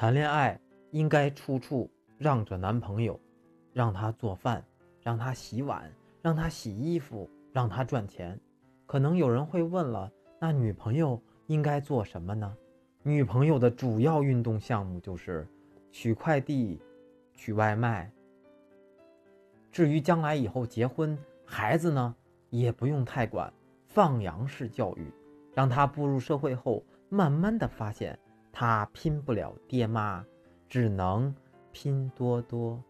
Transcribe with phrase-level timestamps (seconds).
[0.00, 0.58] 谈恋爱
[0.92, 3.20] 应该处处让着男朋友，
[3.74, 4.64] 让他做饭，
[5.02, 5.92] 让他洗碗，
[6.22, 8.40] 让他洗衣服，让他赚钱。
[8.86, 12.56] 可能有人会问了，那女朋友应该做什么呢？
[13.02, 15.46] 女朋友的主要运动项目就是
[15.92, 16.80] 取快递、
[17.34, 18.10] 取外卖。
[19.70, 21.14] 至于将来以后结婚，
[21.44, 22.16] 孩子呢
[22.48, 23.52] 也不用太管，
[23.84, 25.12] 放羊式教育，
[25.52, 28.18] 让他步入社会后，慢慢的发现
[28.52, 30.24] 他拼不了爹妈，
[30.68, 31.34] 只能
[31.72, 32.82] 拼多多。